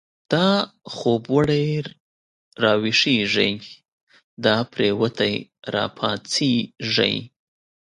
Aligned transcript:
دا 0.33 0.49
خوب 0.95 1.23
وړی 1.35 1.67
راويښږی، 2.63 3.51
دا 4.45 4.55
پريوتی 4.71 5.35
را 5.73 5.85
پا 5.97 6.09
څيږی 6.31 7.15